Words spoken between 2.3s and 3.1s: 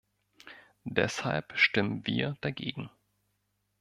dagegen.